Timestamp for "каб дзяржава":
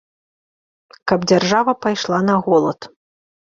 1.11-1.77